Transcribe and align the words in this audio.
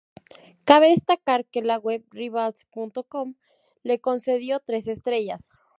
Cabe 0.65 0.87
destacar 0.89 1.45
que 1.45 1.61
la 1.61 1.77
web 1.77 2.03
"Rivals.com" 2.09 3.35
le 3.83 3.99
concedió 3.99 4.59
tres 4.59 4.87
estrellas. 4.87 5.47